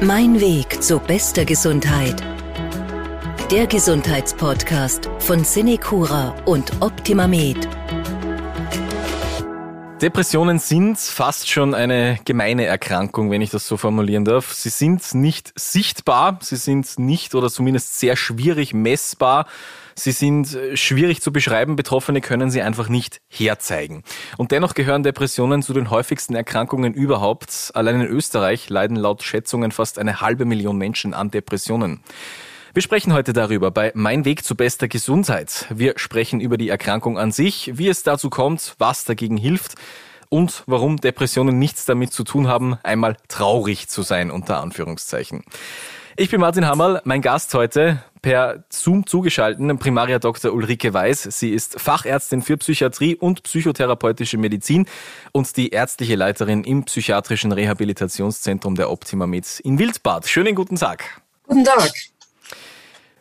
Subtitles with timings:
[0.00, 2.22] Mein Weg zu bester Gesundheit.
[3.50, 7.68] Der Gesundheitspodcast von Cinecura und OptimaMed.
[10.00, 14.52] Depressionen sind fast schon eine gemeine Erkrankung, wenn ich das so formulieren darf.
[14.52, 19.46] Sie sind nicht sichtbar, sie sind nicht oder zumindest sehr schwierig messbar.
[19.98, 24.04] Sie sind äh, schwierig zu beschreiben, Betroffene können sie einfach nicht herzeigen.
[24.36, 27.72] Und dennoch gehören Depressionen zu den häufigsten Erkrankungen überhaupt.
[27.74, 32.00] Allein in Österreich leiden laut Schätzungen fast eine halbe Million Menschen an Depressionen.
[32.74, 35.66] Wir sprechen heute darüber bei Mein Weg zu bester Gesundheit.
[35.70, 39.74] Wir sprechen über die Erkrankung an sich, wie es dazu kommt, was dagegen hilft
[40.28, 45.42] und warum Depressionen nichts damit zu tun haben, einmal traurig zu sein, unter Anführungszeichen.
[46.20, 50.52] Ich bin Martin Hammerl, mein Gast heute per Zoom zugeschalten, Primaria Dr.
[50.52, 51.22] Ulrike Weiß.
[51.22, 54.88] Sie ist Fachärztin für Psychiatrie und psychotherapeutische Medizin
[55.30, 60.26] und die ärztliche Leiterin im psychiatrischen Rehabilitationszentrum der Optima Med in Wildbad.
[60.26, 61.22] Schönen guten Tag.
[61.46, 61.92] Guten Tag.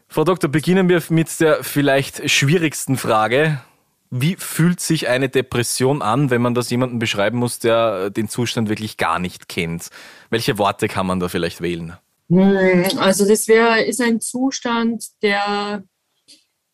[0.07, 3.61] Frau Doktor, beginnen wir mit der vielleicht schwierigsten Frage.
[4.09, 8.69] Wie fühlt sich eine Depression an, wenn man das jemandem beschreiben muss, der den Zustand
[8.69, 9.91] wirklich gar nicht kennt?
[10.31, 11.95] Welche Worte kann man da vielleicht wählen?
[12.29, 15.83] Hm, also das wäre ist ein Zustand, der,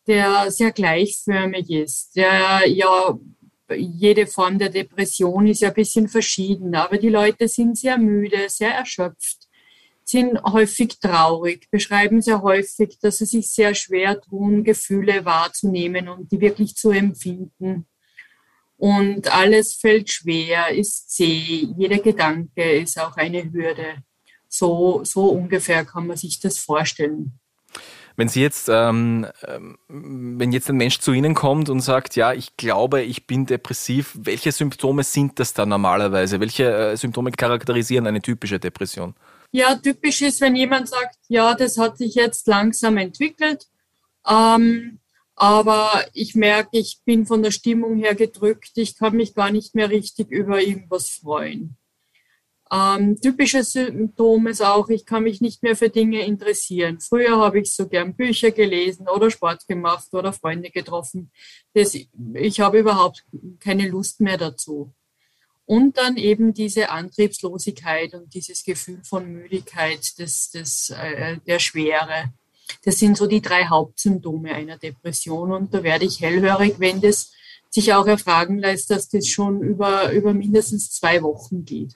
[0.06, 2.16] der sehr gleichförmig ist.
[2.16, 3.18] Der ja
[3.76, 8.48] jede Form der Depression ist ja ein bisschen verschieden, aber die Leute sind sehr müde,
[8.48, 9.48] sehr erschöpft,
[10.04, 16.30] sind häufig traurig, beschreiben sehr häufig, dass sie sich sehr schwer tun, Gefühle wahrzunehmen und
[16.30, 17.86] die wirklich zu empfinden.
[18.76, 24.02] Und alles fällt schwer, ist zäh, jeder Gedanke ist auch eine Hürde.
[24.56, 27.40] So, so ungefähr kann man sich das vorstellen.
[28.14, 32.32] Wenn Sie jetzt, ähm, ähm, wenn jetzt ein Mensch zu Ihnen kommt und sagt, ja,
[32.32, 36.38] ich glaube, ich bin depressiv, welche Symptome sind das dann normalerweise?
[36.38, 39.16] Welche äh, Symptome charakterisieren eine typische Depression?
[39.50, 43.66] Ja, typisch ist, wenn jemand sagt, ja, das hat sich jetzt langsam entwickelt,
[44.28, 45.00] ähm,
[45.34, 49.74] aber ich merke, ich bin von der Stimmung her gedrückt, ich kann mich gar nicht
[49.74, 51.76] mehr richtig über irgendwas freuen.
[52.74, 56.98] Ähm, typisches Symptom ist auch, ich kann mich nicht mehr für Dinge interessieren.
[56.98, 61.30] Früher habe ich so gern Bücher gelesen oder Sport gemacht oder Freunde getroffen.
[61.72, 63.24] Das, ich habe überhaupt
[63.60, 64.92] keine Lust mehr dazu.
[65.66, 72.32] Und dann eben diese Antriebslosigkeit und dieses Gefühl von Müdigkeit, des, des, äh, der Schwere.
[72.84, 75.52] Das sind so die drei Hauptsymptome einer Depression.
[75.52, 77.32] Und da werde ich hellhörig, wenn das
[77.70, 81.94] sich auch erfragen lässt, dass das schon über, über mindestens zwei Wochen geht.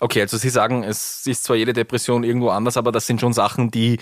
[0.00, 3.32] Okay, also Sie sagen, es ist zwar jede Depression irgendwo anders, aber das sind schon
[3.32, 3.98] Sachen, die,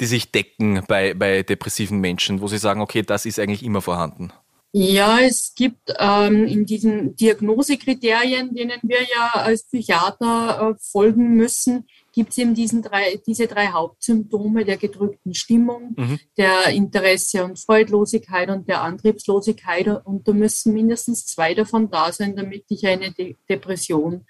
[0.00, 3.82] die sich decken bei, bei depressiven Menschen, wo Sie sagen, okay, das ist eigentlich immer
[3.82, 4.32] vorhanden.
[4.72, 11.88] Ja, es gibt ähm, in diesen Diagnosekriterien, denen wir ja als Psychiater äh, folgen müssen,
[12.12, 16.20] gibt es eben diesen drei, diese drei Hauptsymptome der gedrückten Stimmung, mhm.
[16.36, 19.88] der Interesse und Freudlosigkeit und der Antriebslosigkeit.
[20.04, 24.24] Und da müssen mindestens zwei davon da sein, damit ich eine De Depression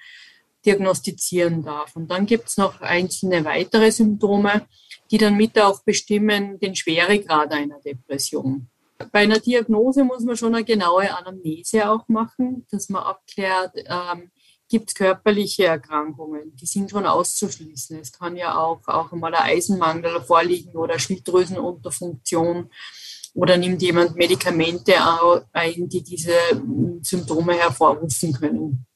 [0.64, 1.96] diagnostizieren darf.
[1.96, 4.66] Und dann gibt es noch einzelne weitere Symptome,
[5.10, 8.68] die dann mit auch bestimmen den Schweregrad einer Depression.
[9.12, 14.30] Bei einer Diagnose muss man schon eine genaue Anamnese auch machen, dass man abklärt, ähm,
[14.68, 17.98] gibt es körperliche Erkrankungen, die sind schon auszuschließen.
[17.98, 22.70] Es kann ja auch, auch mal ein Eisenmangel vorliegen oder Schilddrüsenunterfunktion
[23.34, 24.94] oder nimmt jemand Medikamente
[25.52, 26.34] ein, die diese
[27.02, 28.86] Symptome hervorrufen können.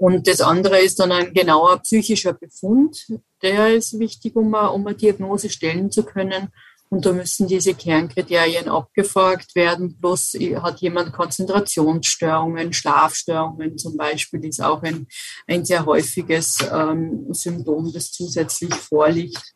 [0.00, 3.06] Und das andere ist dann ein genauer psychischer Befund.
[3.42, 6.48] Der ist wichtig, um eine, um eine Diagnose stellen zu können.
[6.88, 9.98] Und da müssen diese Kernkriterien abgefragt werden.
[10.00, 15.06] Plus hat jemand Konzentrationsstörungen, Schlafstörungen zum Beispiel, ist auch ein,
[15.46, 19.54] ein sehr häufiges ähm, Symptom, das zusätzlich vorliegt.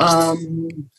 [0.00, 0.90] Ähm,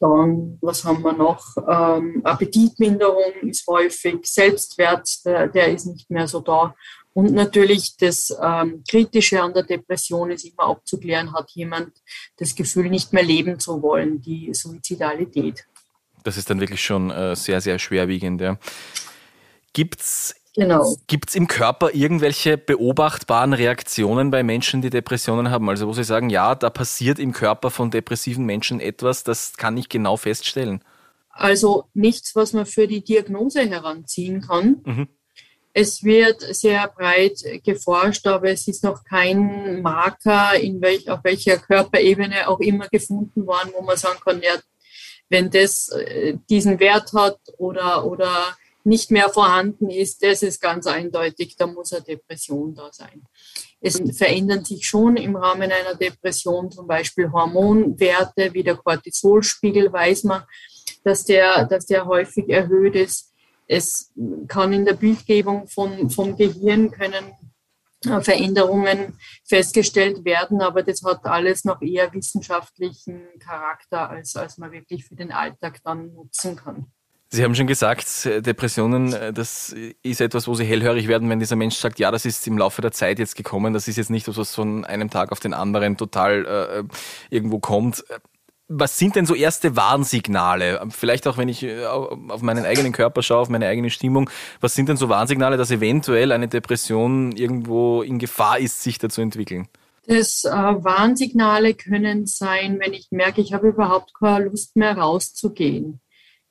[0.00, 1.44] dann, was haben wir noch?
[1.68, 6.74] Ähm, Appetitminderung ist häufig, Selbstwert, der, der ist nicht mehr so da.
[7.18, 11.90] Und natürlich das ähm, Kritische an der Depression ist immer abzuklären, hat jemand
[12.36, 15.66] das Gefühl, nicht mehr leben zu wollen, die Suizidalität.
[16.22, 18.40] Das ist dann wirklich schon äh, sehr, sehr schwerwiegend.
[18.40, 18.56] Ja.
[19.72, 20.96] Gibt es Genau.
[21.08, 25.68] Gibt es im Körper irgendwelche beobachtbaren Reaktionen bei Menschen, die Depressionen haben?
[25.68, 29.76] Also wo Sie sagen, ja, da passiert im Körper von depressiven Menschen etwas, das kann
[29.76, 30.84] ich genau feststellen.
[31.30, 34.82] Also nichts, was man für die Diagnose heranziehen kann.
[34.84, 35.08] Mhm.
[35.80, 41.56] Es wird sehr breit geforscht, aber es ist noch kein Marker, in welch, auf welcher
[41.56, 44.56] Körperebene auch immer gefunden worden, wo man sagen kann, ja,
[45.28, 50.88] wenn das äh, diesen Wert hat oder, oder nicht mehr vorhanden ist, das ist ganz
[50.88, 53.22] eindeutig, da muss eine Depression da sein.
[53.80, 60.24] Es verändern sich schon im Rahmen einer Depression zum Beispiel Hormonwerte, wie der Cortisolspiegel, weiß
[60.24, 60.42] man,
[61.04, 63.27] dass der, dass der häufig erhöht ist.
[63.68, 64.12] Es
[64.48, 67.32] kann in der Bildgebung von, vom Gehirn können
[68.04, 74.72] äh, Veränderungen festgestellt werden, aber das hat alles noch eher wissenschaftlichen Charakter, als, als man
[74.72, 76.86] wirklich für den Alltag dann nutzen kann.
[77.30, 81.56] Sie haben schon gesagt, Depressionen, äh, das ist etwas, wo Sie hellhörig werden, wenn dieser
[81.56, 84.22] Mensch sagt, ja, das ist im Laufe der Zeit jetzt gekommen, das ist jetzt nicht
[84.22, 86.84] etwas, was von einem Tag auf den anderen total äh,
[87.28, 88.02] irgendwo kommt.
[88.68, 90.86] Was sind denn so erste Warnsignale?
[90.90, 94.28] Vielleicht auch, wenn ich äh, auf meinen eigenen Körper schaue, auf meine eigene Stimmung.
[94.60, 99.08] Was sind denn so Warnsignale, dass eventuell eine Depression irgendwo in Gefahr ist, sich da
[99.08, 99.68] zu entwickeln?
[100.06, 106.00] Das äh, Warnsignale können sein, wenn ich merke, ich habe überhaupt keine Lust mehr rauszugehen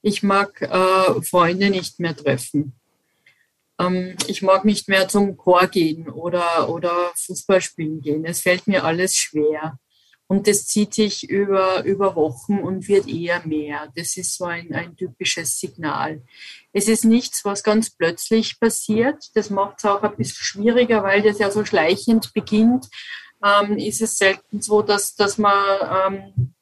[0.01, 2.73] ich mag äh, Freunde nicht mehr treffen.
[3.79, 8.25] Ähm, ich mag nicht mehr zum Chor gehen oder, oder Fußball spielen gehen.
[8.25, 9.79] Es fällt mir alles schwer.
[10.27, 13.91] Und das zieht sich über, über Wochen und wird eher mehr.
[13.95, 16.21] Das ist so ein, ein typisches Signal.
[16.73, 19.23] Es ist nichts, was ganz plötzlich passiert.
[19.35, 22.89] Das macht es auch ein bisschen schwieriger, weil das ja so schleichend beginnt.
[23.41, 26.53] Ähm, ist es selten so, dass, dass man ähm,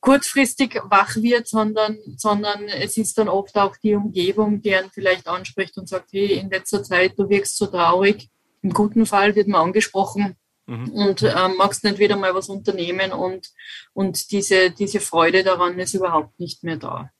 [0.00, 5.26] kurzfristig wach wird, sondern, sondern es ist dann oft auch die Umgebung, die einen vielleicht
[5.26, 8.28] anspricht und sagt, hey, in letzter Zeit, du wirkst so traurig.
[8.62, 10.36] Im guten Fall wird man angesprochen
[10.68, 10.90] mhm.
[10.90, 13.48] und äh, magst nicht wieder mal was unternehmen und,
[13.94, 17.10] und diese, diese Freude daran ist überhaupt nicht mehr da.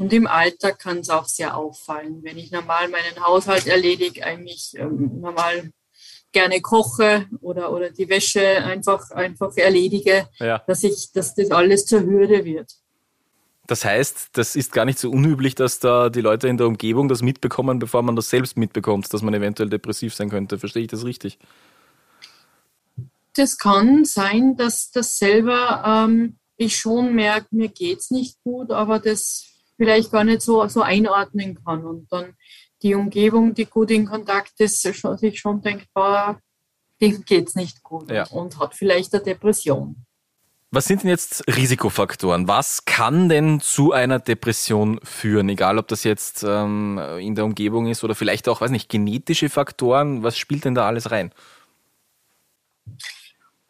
[0.00, 4.72] Und im Alltag kann es auch sehr auffallen, wenn ich normal meinen Haushalt erledige, eigentlich
[4.76, 5.70] ähm, normal
[6.32, 10.62] gerne koche oder, oder die Wäsche einfach, einfach erledige, ja.
[10.66, 12.72] dass, ich, dass das alles zur Hürde wird.
[13.66, 17.08] Das heißt, das ist gar nicht so unüblich, dass da die Leute in der Umgebung
[17.08, 20.58] das mitbekommen, bevor man das selbst mitbekommt, dass man eventuell depressiv sein könnte.
[20.58, 21.38] Verstehe ich das richtig?
[23.34, 28.70] Das kann sein, dass das selber ähm, ich schon merke, mir geht es nicht gut,
[28.70, 29.46] aber das
[29.76, 31.84] vielleicht gar nicht so, so einordnen kann.
[31.84, 32.34] Und dann
[32.82, 34.98] die Umgebung, die gut in Kontakt ist, sich
[35.40, 36.38] schon denkt, boah,
[37.00, 38.26] dem geht es nicht gut ja.
[38.28, 39.96] und hat vielleicht eine Depression.
[40.74, 42.48] Was sind denn jetzt Risikofaktoren?
[42.48, 45.50] Was kann denn zu einer Depression führen?
[45.50, 49.50] Egal, ob das jetzt ähm, in der Umgebung ist oder vielleicht auch, weiß nicht, genetische
[49.50, 50.22] Faktoren.
[50.22, 51.30] Was spielt denn da alles rein?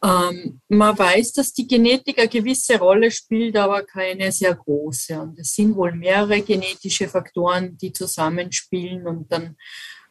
[0.05, 5.21] Ähm, man weiß, dass die Genetik eine gewisse Rolle spielt, aber keine sehr große.
[5.21, 9.57] Und es sind wohl mehrere genetische Faktoren, die zusammenspielen und dann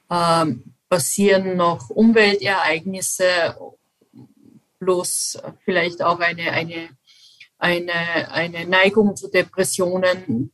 [0.09, 3.55] ähm, passieren noch Umweltereignisse,
[4.79, 6.89] plus vielleicht auch eine, eine,
[7.57, 10.51] eine, eine Neigung zu Depressionen,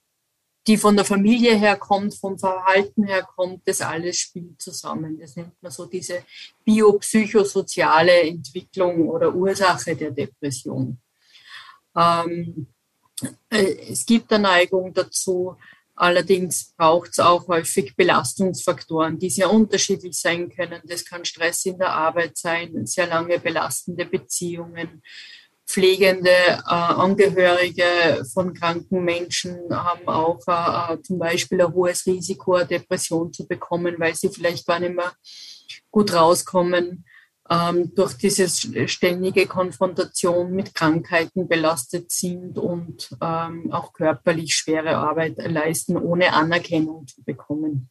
[0.68, 5.18] die von der Familie herkommt, vom Verhalten herkommt, das alles spielt zusammen.
[5.18, 6.24] Das nennt man so diese
[6.66, 11.00] biopsychosoziale Entwicklung oder Ursache der Depression.
[11.96, 12.68] Ähm,
[13.50, 15.56] äh, es gibt eine Neigung dazu,
[15.96, 20.82] allerdings braucht es auch häufig Belastungsfaktoren, die sehr unterschiedlich sein können.
[20.84, 25.02] Das kann Stress in der Arbeit sein, sehr lange belastende Beziehungen,
[25.68, 32.64] pflegende äh, Angehörige von kranken Menschen haben auch äh, äh, zum Beispiel ein hohes Risiko,
[32.64, 35.12] Depression zu bekommen, weil sie vielleicht gar nicht mehr
[35.92, 37.06] gut rauskommen,
[37.50, 38.48] ähm, durch diese
[38.88, 47.08] ständige Konfrontation mit Krankheiten belastet sind und ähm, auch körperlich schwere Arbeit leisten, ohne Anerkennung
[47.08, 47.90] zu bekommen.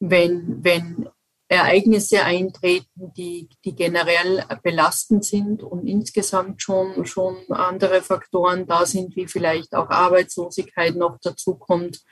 [0.00, 1.08] Wenn, wenn
[1.48, 9.16] Ereignisse eintreten, die, die generell belastend sind und insgesamt schon, schon andere Faktoren da sind,
[9.16, 12.02] wie vielleicht auch Arbeitslosigkeit noch dazu kommt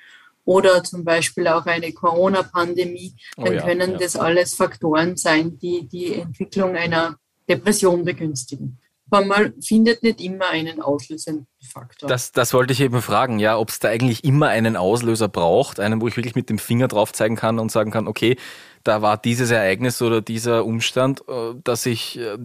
[0.46, 3.98] oder zum Beispiel auch eine Corona-Pandemie, oh dann oh ja, können ja.
[3.98, 7.16] das alles Faktoren sein, die die Entwicklung einer
[7.48, 8.78] Depression begünstigen
[9.10, 12.08] man findet nicht immer einen auslösenden Faktor.
[12.08, 15.80] Das, das wollte ich eben fragen, ja, ob es da eigentlich immer einen Auslöser braucht,
[15.80, 18.36] einen, wo ich wirklich mit dem Finger drauf zeigen kann und sagen kann, okay,
[18.82, 22.36] da war dieses Ereignis oder dieser Umstand, äh, dass ich, äh,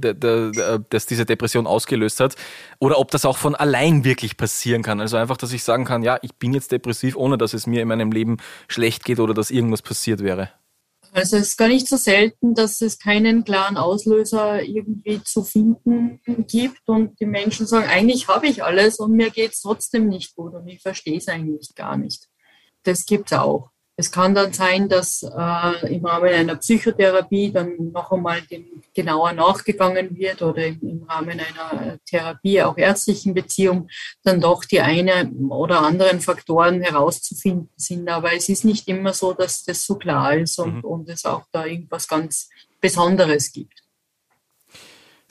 [0.90, 2.36] dass diese Depression ausgelöst hat,
[2.80, 5.00] oder ob das auch von allein wirklich passieren kann.
[5.00, 7.82] Also einfach, dass ich sagen kann, ja, ich bin jetzt depressiv, ohne dass es mir
[7.82, 8.38] in meinem Leben
[8.68, 10.50] schlecht geht oder dass irgendwas passiert wäre.
[11.14, 16.22] Also es ist gar nicht so selten, dass es keinen klaren Auslöser irgendwie zu finden
[16.48, 20.36] gibt und die Menschen sagen, eigentlich habe ich alles und mir geht es trotzdem nicht
[20.36, 22.30] gut und ich verstehe es eigentlich gar nicht.
[22.84, 23.72] Das gibt es auch.
[23.98, 29.34] Es kann dann sein, dass äh, im Rahmen einer Psychotherapie dann noch einmal dem genauer
[29.34, 33.90] nachgegangen wird oder im, im, Rahmen einer Therapie, auch ärztlichen Beziehung,
[34.24, 38.10] dann doch die eine oder anderen Faktoren herauszufinden sind.
[38.10, 40.84] Aber es ist nicht immer so, dass das so klar ist und, mhm.
[40.84, 43.81] und es auch da irgendwas ganz Besonderes gibt.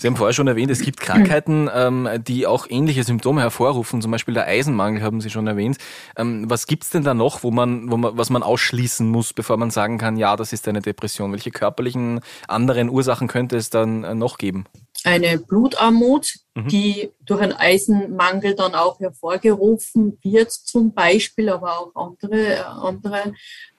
[0.00, 4.10] Sie haben vorher schon erwähnt, es gibt Krankheiten, ähm, die auch ähnliche Symptome hervorrufen, zum
[4.10, 5.76] Beispiel der Eisenmangel haben Sie schon erwähnt.
[6.16, 9.58] Ähm, was gibt's denn da noch, wo man, wo man, was man ausschließen muss, bevor
[9.58, 11.32] man sagen kann, ja, das ist eine Depression?
[11.32, 14.64] Welche körperlichen anderen Ursachen könnte es dann äh, noch geben?
[15.04, 16.68] Eine Blutarmut, mhm.
[16.68, 23.34] die durch einen Eisenmangel dann auch hervorgerufen wird, zum Beispiel, aber auch andere, andere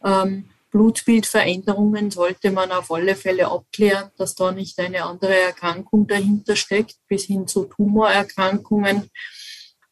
[0.05, 6.55] ähm, Blutbildveränderungen sollte man auf alle Fälle abklären, dass da nicht eine andere Erkrankung dahinter
[6.55, 9.09] steckt, bis hin zu Tumorerkrankungen.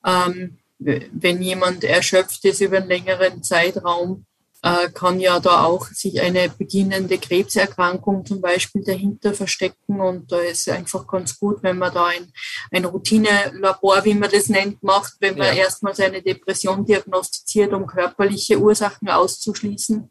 [0.05, 4.25] Ähm, wenn jemand erschöpft ist über einen längeren Zeitraum,
[4.61, 10.01] äh, kann ja da auch sich eine beginnende Krebserkrankung zum Beispiel dahinter verstecken.
[10.01, 12.31] Und da ist einfach ganz gut, wenn man da ein,
[12.71, 15.63] ein Routinelabor, wie man das nennt, macht, wenn man ja.
[15.63, 20.09] erstmal seine Depression diagnostiziert, um körperliche Ursachen auszuschließen.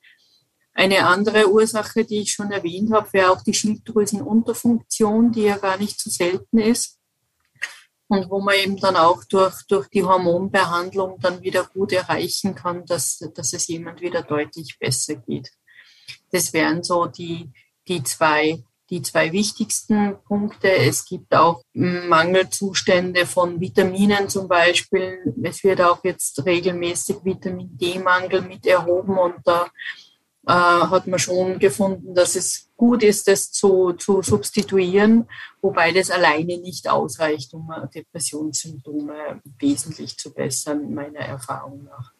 [0.78, 5.76] Eine andere Ursache, die ich schon erwähnt habe, wäre auch die Schilddrüsenunterfunktion, die ja gar
[5.76, 7.00] nicht so selten ist
[8.06, 12.87] und wo man eben dann auch durch, durch die Hormonbehandlung dann wieder gut erreichen kann,
[12.87, 15.50] dass, dass es jemand wieder deutlich besser geht.
[16.30, 17.50] Das wären so die,
[17.88, 20.70] die zwei die zwei wichtigsten Punkte.
[20.70, 25.35] Es gibt auch Mangelzustände von Vitaminen zum Beispiel.
[25.42, 29.68] Es wird auch jetzt regelmäßig Vitamin D-Mangel mit erhoben und da
[30.49, 35.28] äh, hat man schon gefunden, dass es gut ist, das zu, zu substituieren,
[35.61, 42.14] wobei das alleine nicht ausreicht, um Depressionssymptome wesentlich zu bessern, meiner Erfahrung nach.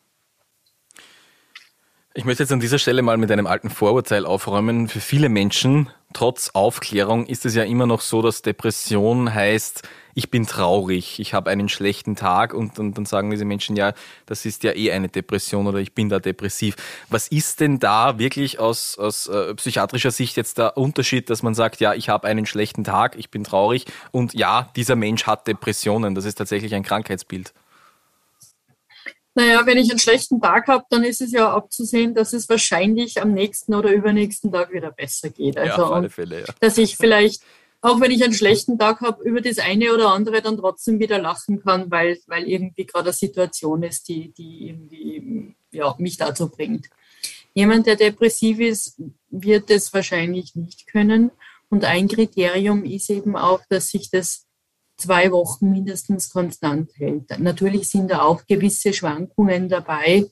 [2.19, 4.89] Ich möchte jetzt an dieser Stelle mal mit einem alten Vorurteil aufräumen.
[4.89, 10.29] Für viele Menschen, trotz Aufklärung, ist es ja immer noch so, dass Depression heißt, ich
[10.29, 13.93] bin traurig, ich habe einen schlechten Tag und, und dann sagen diese Menschen, ja,
[14.27, 16.75] das ist ja eh eine Depression oder ich bin da depressiv.
[17.09, 21.55] Was ist denn da wirklich aus, aus äh, psychiatrischer Sicht jetzt der Unterschied, dass man
[21.55, 25.47] sagt, ja, ich habe einen schlechten Tag, ich bin traurig und ja, dieser Mensch hat
[25.47, 26.17] Depressionen.
[26.17, 27.55] Das ist tatsächlich ein Krankheitsbild.
[29.39, 33.23] Naja, wenn ich einen schlechten Tag habe, dann ist es ja abzusehen, dass es wahrscheinlich
[33.23, 35.57] am nächsten oder übernächsten Tag wieder besser geht.
[35.57, 36.47] Also, ja, auf alle Fälle, ja.
[36.59, 37.45] Dass ich vielleicht,
[37.81, 41.21] auch wenn ich einen schlechten Tag habe, über das eine oder andere dann trotzdem wieder
[41.21, 46.49] lachen kann, weil, weil irgendwie gerade eine Situation ist, die, die irgendwie ja, mich dazu
[46.49, 46.89] bringt.
[47.55, 51.31] Jemand, der depressiv ist, wird das wahrscheinlich nicht können.
[51.69, 54.48] Und ein Kriterium ist eben auch, dass sich das
[54.99, 57.39] zwei Wochen mindestens konstant hält.
[57.39, 60.27] Natürlich sind da auch gewisse Schwankungen dabei,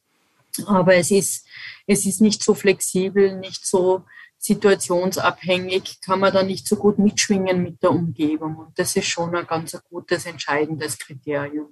[0.66, 1.46] aber es ist,
[1.86, 4.04] es ist nicht so flexibel, nicht so
[4.38, 8.56] situationsabhängig, kann man da nicht so gut mitschwingen mit der Umgebung.
[8.56, 11.68] Und das ist schon ein ganz gutes, entscheidendes Kriterium.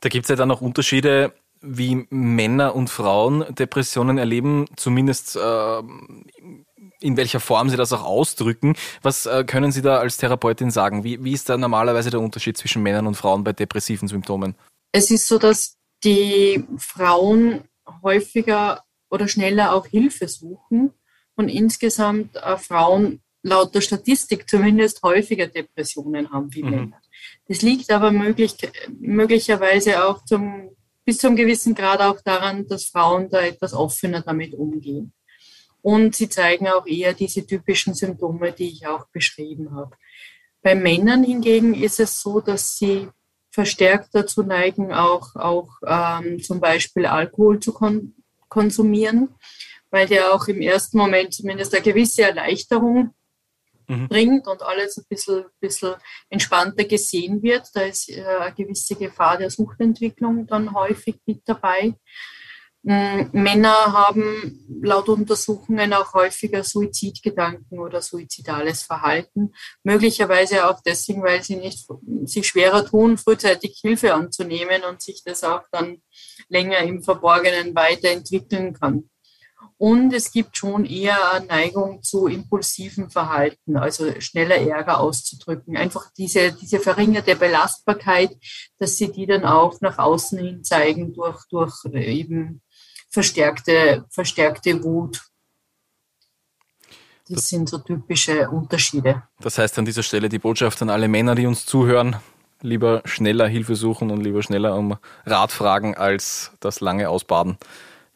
[0.00, 5.82] Da gibt es ja dann auch Unterschiede, wie Männer und Frauen Depressionen erleben, zumindest äh,
[7.02, 8.76] in welcher Form Sie das auch ausdrücken.
[9.02, 11.04] Was äh, können Sie da als Therapeutin sagen?
[11.04, 14.54] Wie, wie ist da normalerweise der Unterschied zwischen Männern und Frauen bei depressiven Symptomen?
[14.92, 17.64] Es ist so, dass die Frauen
[18.02, 20.92] häufiger oder schneller auch Hilfe suchen
[21.34, 26.70] und insgesamt äh, Frauen laut der Statistik zumindest häufiger Depressionen haben wie mhm.
[26.70, 27.00] Männer.
[27.48, 28.56] Das liegt aber möglich,
[29.00, 30.70] möglicherweise auch zum,
[31.04, 35.12] bis zu einem gewissen Grad auch daran, dass Frauen da etwas offener damit umgehen.
[35.82, 39.96] Und sie zeigen auch eher diese typischen Symptome, die ich auch beschrieben habe.
[40.62, 43.08] Bei Männern hingegen ist es so, dass sie
[43.50, 48.14] verstärkt dazu neigen, auch, auch ähm, zum Beispiel Alkohol zu kon
[48.48, 49.34] konsumieren,
[49.90, 53.14] weil der auch im ersten Moment zumindest eine gewisse Erleichterung
[53.88, 54.08] mhm.
[54.08, 55.94] bringt und alles ein bisschen, bisschen
[56.28, 57.68] entspannter gesehen wird.
[57.74, 61.94] Da ist äh, eine gewisse Gefahr der Suchtentwicklung dann häufig mit dabei.
[62.84, 69.54] Mm, Männer haben laut Untersuchungen auch häufiger Suizidgedanken oder suizidales Verhalten.
[69.84, 71.86] Möglicherweise auch deswegen, weil sie nicht,
[72.24, 76.02] sich schwerer tun, frühzeitig Hilfe anzunehmen und sich das auch dann
[76.48, 79.08] länger im Verborgenen weiterentwickeln kann.
[79.78, 85.76] Und es gibt schon eher eine Neigung zu impulsiven Verhalten, also schneller Ärger auszudrücken.
[85.76, 88.30] Einfach diese, diese verringerte Belastbarkeit,
[88.78, 92.62] dass sie die dann auch nach außen hin zeigen durch, durch eben
[93.12, 95.22] verstärkte, verstärkte Wut.
[97.28, 99.22] Das, das sind so typische Unterschiede.
[99.40, 102.16] Das heißt an dieser Stelle die Botschaft an alle Männer, die uns zuhören,
[102.62, 107.58] lieber schneller Hilfe suchen und lieber schneller um Rat fragen als das lange Ausbaden.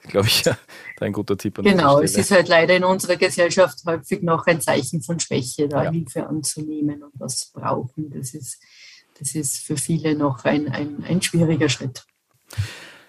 [0.08, 0.42] glaube ich,
[1.00, 1.62] ein guter Tipp.
[1.62, 5.84] genau, es ist halt leider in unserer Gesellschaft häufig noch ein Zeichen von Schwäche, da
[5.84, 5.90] ja.
[5.90, 8.10] Hilfe anzunehmen und das brauchen.
[8.10, 8.60] Das ist,
[9.18, 12.04] das ist für viele noch ein, ein, ein schwieriger Schritt.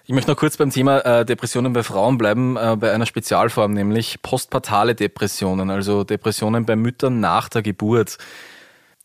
[0.08, 3.74] Ich möchte noch kurz beim Thema äh, Depressionen bei Frauen bleiben, äh, bei einer Spezialform,
[3.74, 8.16] nämlich postpartale Depressionen, also Depressionen bei Müttern nach der Geburt.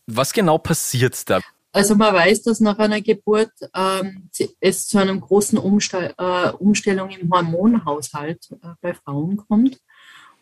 [0.06, 1.40] Was genau passiert da?
[1.72, 4.30] Also man weiß, dass nach einer Geburt ähm,
[4.60, 9.78] es zu einer großen Umstell äh, Umstellung im Hormonhaushalt äh, bei Frauen kommt.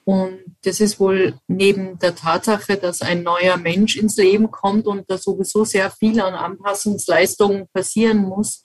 [0.04, 5.11] Und das ist wohl neben der Tatsache, dass ein neuer Mensch ins Leben kommt und
[5.11, 8.62] da sowieso sehr viel an Anpassungsleistungen passieren muss,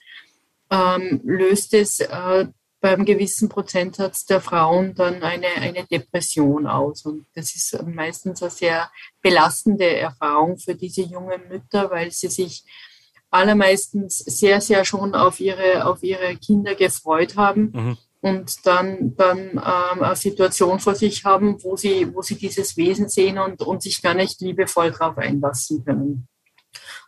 [0.70, 2.46] ähm, löst es äh,
[2.80, 7.04] beim gewissen Prozentsatz der Frauen dann eine, eine Depression aus.
[7.04, 12.64] Und das ist meistens eine sehr belastende Erfahrung für diese jungen Mütter, weil sie sich
[13.30, 17.72] allermeistens sehr, sehr schon auf ihre, auf ihre Kinder gefreut haben.
[17.72, 17.98] Mhm.
[18.20, 23.08] Und dann, dann ähm, eine Situation vor sich haben, wo sie, wo sie dieses Wesen
[23.08, 26.28] sehen und, und sich gar nicht liebevoll darauf einlassen können.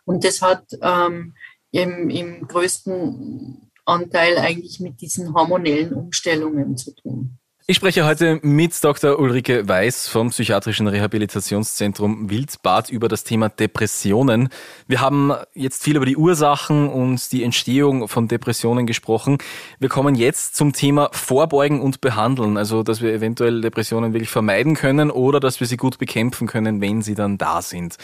[0.05, 1.35] Und das hat ähm,
[1.71, 7.37] im, im größten Anteil eigentlich mit diesen hormonellen Umstellungen zu tun.
[7.67, 9.19] Ich spreche heute mit Dr.
[9.19, 14.49] Ulrike Weiß vom Psychiatrischen Rehabilitationszentrum Wildbad über das Thema Depressionen.
[14.87, 19.37] Wir haben jetzt viel über die Ursachen und die Entstehung von Depressionen gesprochen.
[19.79, 24.75] Wir kommen jetzt zum Thema Vorbeugen und Behandeln, also dass wir eventuell Depressionen wirklich vermeiden
[24.75, 27.95] können oder dass wir sie gut bekämpfen können, wenn sie dann da sind.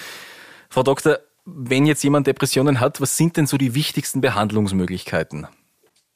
[0.70, 5.48] Frau Doktor, wenn jetzt jemand Depressionen hat, was sind denn so die wichtigsten Behandlungsmöglichkeiten?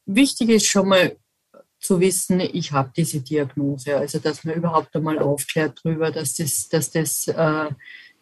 [0.05, 1.15] Wichtig ist schon mal
[1.79, 3.97] zu wissen, ich habe diese Diagnose.
[3.97, 7.69] Also dass man überhaupt einmal aufklärt darüber, dass, das, dass das, äh,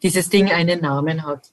[0.04, 1.52] dieses Ding einen Namen hat.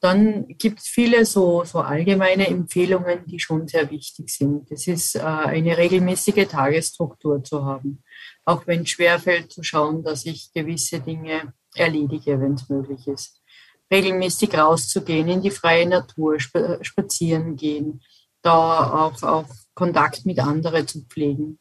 [0.00, 4.70] Dann gibt es viele so, so allgemeine Empfehlungen, die schon sehr wichtig sind.
[4.70, 8.02] Das ist äh, eine regelmäßige Tagesstruktur zu haben.
[8.44, 13.43] Auch wenn es schwerfällt zu schauen, dass ich gewisse Dinge erledige, wenn es möglich ist.
[13.92, 18.00] Regelmäßig rauszugehen, in die freie Natur, spazieren gehen,
[18.42, 21.58] da auch, auch Kontakt mit anderen zu pflegen,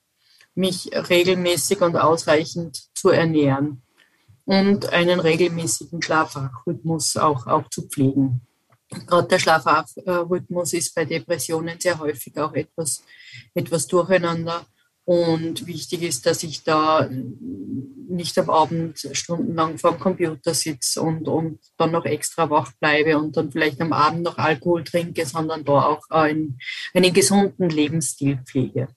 [0.56, 3.84] mich regelmäßig und ausreichend zu ernähren
[4.46, 8.42] und einen regelmäßigen Schlafrhythmus auch, auch zu pflegen.
[9.07, 13.03] Gerade der Schlafrhythmus ist bei Depressionen sehr häufig auch etwas,
[13.53, 14.66] etwas durcheinander.
[15.05, 17.09] Und wichtig ist, dass ich da
[18.07, 23.18] nicht am Abend stundenlang vor dem Computer sitze und, und dann noch extra wach bleibe
[23.18, 26.59] und dann vielleicht am Abend noch Alkohol trinke, sondern da auch einen,
[26.94, 28.87] einen gesunden Lebensstil pflege.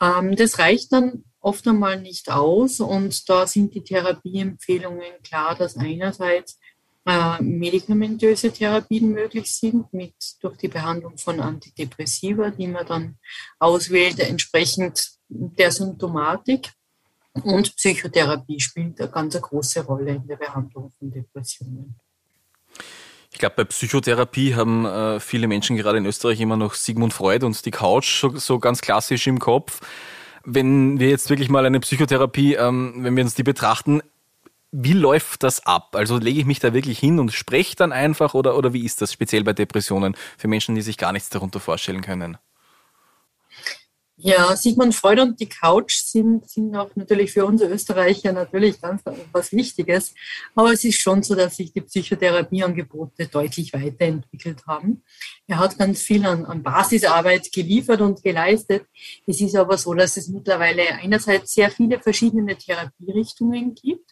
[0.00, 5.76] Ähm, das reicht dann oft einmal nicht aus und da sind die Therapieempfehlungen klar, dass
[5.76, 6.58] einerseits
[7.04, 13.18] äh, medikamentöse Therapien möglich sind, mit durch die Behandlung von Antidepressiva, die man dann
[13.58, 16.70] auswählt, entsprechend der Symptomatik.
[17.42, 21.96] Und Psychotherapie spielt eine ganz große Rolle in der Behandlung von Depressionen.
[23.32, 27.44] Ich glaube, bei Psychotherapie haben äh, viele Menschen gerade in Österreich immer noch Sigmund Freud
[27.44, 29.80] und die Couch so, so ganz klassisch im Kopf.
[30.44, 34.02] Wenn wir jetzt wirklich mal eine Psychotherapie, ähm, wenn wir uns die betrachten,
[34.72, 35.94] wie läuft das ab?
[35.94, 39.02] Also lege ich mich da wirklich hin und spreche dann einfach oder, oder wie ist
[39.02, 42.38] das speziell bei Depressionen für Menschen, die sich gar nichts darunter vorstellen können?
[44.16, 49.02] Ja, Sigmund Freud und die Couch sind, sind auch natürlich für uns Österreicher natürlich ganz
[49.32, 50.14] was Wichtiges.
[50.54, 55.02] Aber es ist schon so, dass sich die Psychotherapieangebote deutlich weiterentwickelt haben.
[55.48, 58.86] Er hat ganz viel an, an Basisarbeit geliefert und geleistet.
[59.26, 64.11] Es ist aber so, dass es mittlerweile einerseits sehr viele verschiedene Therapierichtungen gibt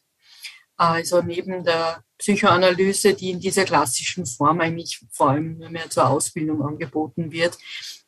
[0.81, 6.09] also neben der Psychoanalyse, die in dieser klassischen Form eigentlich vor allem nur mehr zur
[6.09, 7.59] Ausbildung angeboten wird,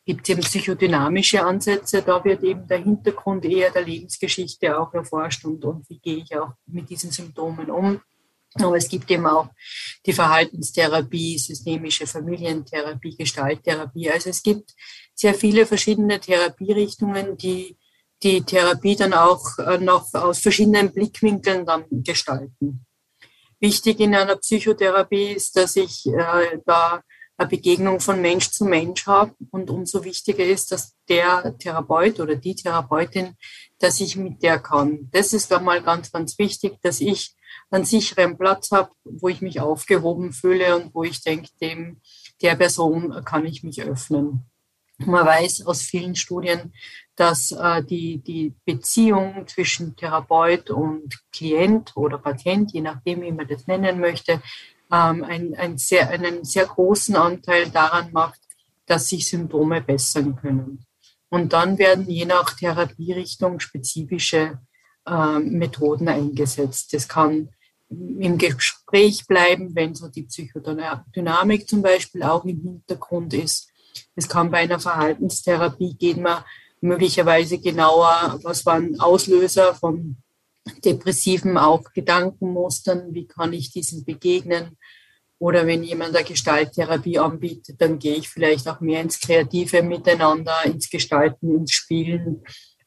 [0.03, 2.01] gibt es eben psychodynamische Ansätze.
[2.01, 6.35] Da wird eben der Hintergrund eher der Lebensgeschichte auch erforscht und, und wie gehe ich
[6.35, 8.01] auch mit diesen Symptomen um.
[8.55, 9.49] Aber es gibt eben auch
[10.07, 14.09] die Verhaltenstherapie, systemische Familientherapie, Gestalttherapie.
[14.09, 14.73] Also es gibt
[15.13, 17.77] sehr viele verschiedene Therapierichtungen, die
[18.23, 22.85] die Therapie dann auch äh, noch aus verschiedenen Blickwinkeln dann gestalten.
[23.59, 27.01] Wichtig in einer Psychotherapie ist, dass ich äh, da
[27.37, 32.35] eine Begegnung von Mensch zu Mensch habe und umso wichtiger ist, dass der Therapeut oder
[32.35, 33.35] die Therapeutin,
[33.79, 35.09] dass ich mit der kann.
[35.11, 37.35] Das ist einmal ganz, ganz wichtig, dass ich
[37.71, 42.01] einen sicheren Platz habe, wo ich mich aufgehoben fühle und wo ich denke, dem
[42.41, 44.45] der Person kann ich mich öffnen.
[44.97, 46.73] Man weiß aus vielen Studien,
[47.15, 53.47] dass äh, die, die Beziehung zwischen Therapeut und Klient oder Patient, je nachdem, wie man
[53.47, 54.41] das nennen möchte,
[54.91, 58.39] ähm, ein, ein sehr, einen sehr großen Anteil daran macht,
[58.85, 60.85] dass sich Symptome bessern können.
[61.29, 64.59] Und dann werden je nach Therapierichtung spezifische
[65.07, 66.93] äh, Methoden eingesetzt.
[66.93, 67.49] Das kann
[67.89, 73.72] im Gespräch bleiben, wenn so die Psychodynamik zum Beispiel auch im Hintergrund ist.
[74.15, 76.45] Es kann bei einer Verhaltenstherapie gehen wir
[76.81, 80.17] möglicherweise genauer, was waren Auslöser von
[80.83, 84.77] depressiven auch Gedankenmustern, wie kann ich diesen begegnen.
[85.39, 90.55] Oder wenn jemand eine Gestalttherapie anbietet, dann gehe ich vielleicht auch mehr ins kreative Miteinander,
[90.65, 92.43] ins Gestalten, ins Spielen,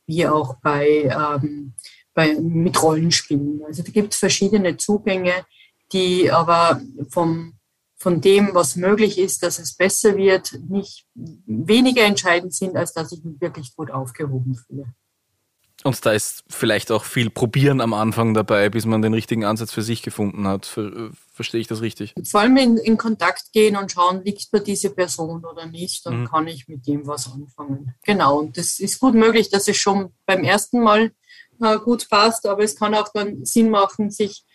[0.06, 1.74] wie auch bei, ähm,
[2.14, 3.62] bei mit Rollenspielen.
[3.66, 5.34] Also da gibt es verschiedene Zugänge,
[5.92, 7.55] die aber vom
[7.96, 13.12] von dem, was möglich ist, dass es besser wird, nicht weniger entscheidend sind, als dass
[13.12, 14.94] ich mich wirklich gut aufgehoben fühle.
[15.84, 19.72] Und da ist vielleicht auch viel Probieren am Anfang dabei, bis man den richtigen Ansatz
[19.72, 20.66] für sich gefunden hat.
[20.66, 22.14] Ver verstehe ich das richtig?
[22.24, 26.22] Vor allem in, in, Kontakt gehen und schauen, liegt bei diese Person oder nicht und
[26.22, 26.26] mhm.
[26.26, 27.94] kann ich mit dem was anfangen.
[28.04, 31.12] Genau, und das ist gut möglich, dass es schon beim ersten Mal
[31.60, 34.45] äh, gut passt, aber es kann auch dann Sinn machen, sich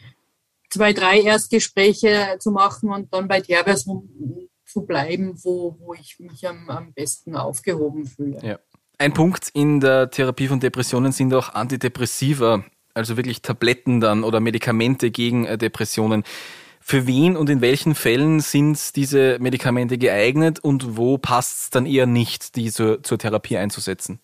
[0.71, 4.09] zwei, drei Erstgespräche zu machen und dann bei der Person
[4.65, 8.39] zu bleiben, wo, wo ich mich am, am besten aufgehoben fühle.
[8.41, 8.59] Ja.
[8.97, 14.39] Ein Punkt in der Therapie von Depressionen sind auch Antidepressiva, also wirklich Tabletten dann oder
[14.39, 16.23] Medikamente gegen äh, Depressionen.
[16.79, 21.85] Für wen und in welchen Fällen sind diese Medikamente geeignet und wo passt es dann
[21.85, 24.19] eher nicht, diese zur Therapie einzusetzen?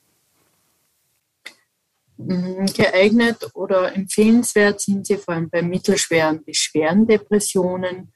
[2.18, 8.12] Mhm, geeignet oder empfehlenswert sind sie vor allem bei mittelschweren bis schweren Depressionen.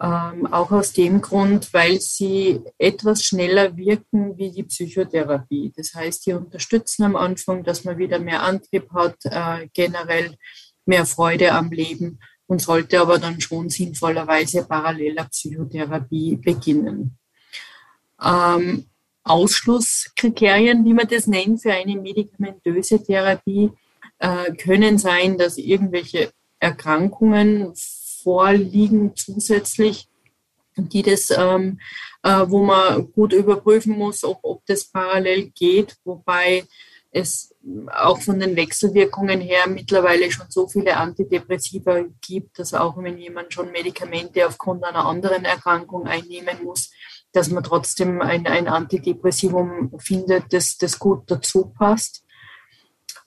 [0.00, 5.72] Ähm, auch aus dem Grund, weil sie etwas schneller wirken wie die Psychotherapie.
[5.76, 10.36] Das heißt, die unterstützen am Anfang, dass man wieder mehr Antrieb hat, äh, generell
[10.84, 17.16] mehr Freude am Leben und sollte aber dann schon sinnvollerweise paralleler Psychotherapie beginnen.
[18.22, 18.86] Ähm,
[19.24, 23.72] Ausschlusskriterien, wie man das nennt, für eine medikamentöse Therapie
[24.18, 27.74] äh, können sein, dass irgendwelche Erkrankungen
[28.22, 30.08] vorliegen zusätzlich,
[30.76, 31.80] die das, ähm,
[32.22, 36.64] äh, wo man gut überprüfen muss, ob, ob das parallel geht, wobei
[37.10, 37.54] es
[37.92, 43.54] auch von den Wechselwirkungen her mittlerweile schon so viele Antidepressiva gibt, dass auch wenn jemand
[43.54, 46.90] schon Medikamente aufgrund einer anderen Erkrankung einnehmen muss,
[47.34, 52.24] dass man trotzdem ein, ein Antidepressivum findet, das, das gut dazu passt.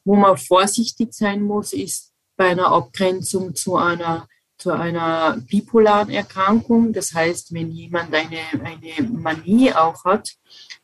[0.05, 6.93] Wo man vorsichtig sein muss, ist bei einer Abgrenzung zu einer, zu einer bipolaren Erkrankung.
[6.93, 10.35] Das heißt, wenn jemand eine, eine Manie auch hat,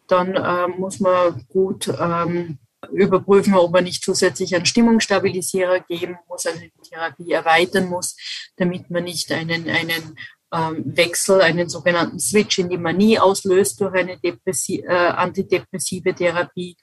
[0.07, 2.59] dann äh, muss man gut ähm,
[2.91, 8.17] überprüfen, ob man nicht zusätzlich einen Stimmungsstabilisierer geben muss, also die Therapie erweitern muss,
[8.57, 10.17] damit man nicht einen, einen
[10.53, 16.77] Wechsel, einen sogenannten Switch in die Manie auslöst durch eine Depressi äh, antidepressive Therapie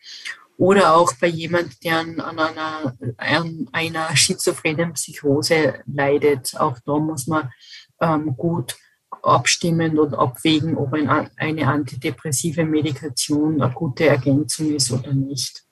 [0.57, 6.55] oder auch bei jemand, der an, an, einer, an einer schizophrenen Psychose leidet.
[6.59, 7.51] Auch da muss man
[8.01, 8.77] ähm, gut
[9.23, 15.65] abstimmen und abwägen, ob ein, eine antidepressive Medikation eine gute Ergänzung ist oder nicht.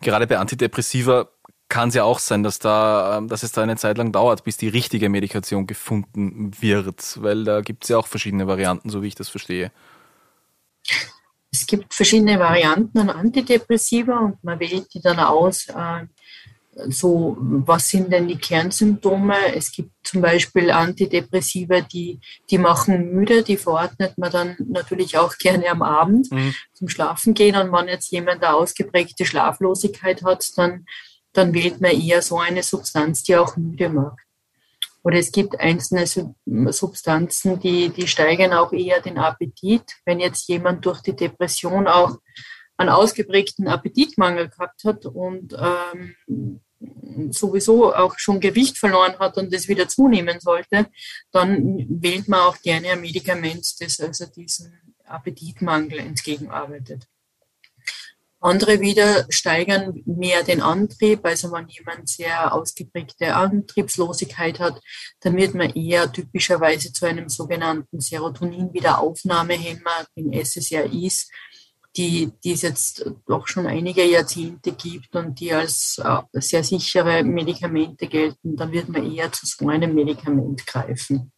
[0.00, 1.28] Gerade bei Antidepressiva
[1.72, 4.44] kann es ja auch sein, dass da, ähm, dass es da eine Zeit lang dauert,
[4.44, 9.02] bis die richtige Medikation gefunden wird, weil da gibt es ja auch verschiedene Varianten, so
[9.02, 9.72] wie ich das verstehe.
[11.50, 15.68] Es gibt verschiedene Varianten an Antidepressiva und man wählt die dann aus.
[15.68, 16.06] Äh,
[16.88, 19.54] so, was sind denn die Kernsymptome?
[19.54, 25.38] Es gibt zum Beispiel Antidepressiva, die, die machen müde, die verordnet man dann natürlich auch
[25.38, 26.54] gerne am Abend mhm.
[26.74, 27.56] zum Schlafen gehen.
[27.56, 30.84] Und wenn jetzt jemand eine ausgeprägte Schlaflosigkeit hat, dann
[31.32, 34.18] dann wählt man eher so eine Substanz, die auch müde macht.
[35.04, 36.06] Oder es gibt einzelne
[36.72, 39.82] Substanzen, die, die steigern auch eher den Appetit.
[40.04, 42.18] Wenn jetzt jemand durch die Depression auch
[42.76, 46.60] einen ausgeprägten Appetitmangel gehabt hat und ähm,
[47.30, 50.86] sowieso auch schon Gewicht verloren hat und das wieder zunehmen sollte,
[51.32, 54.72] dann wählt man auch gerne ein Medikament, das also diesen
[55.04, 57.06] Appetitmangel entgegenarbeitet.
[58.42, 61.24] Andere wieder steigern mehr den Antrieb.
[61.24, 64.80] Also wenn jemand sehr ausgeprägte Antriebslosigkeit hat,
[65.20, 71.28] dann wird man eher typischerweise zu einem sogenannten Serotonin-Wiederaufnahmehemmer, den SSRIs,
[71.96, 77.22] die, die es jetzt doch schon einige Jahrzehnte gibt und die als äh, sehr sichere
[77.22, 81.30] Medikamente gelten, dann wird man eher zu so einem Medikament greifen.